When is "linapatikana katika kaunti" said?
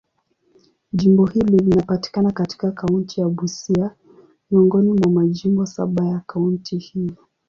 1.57-3.21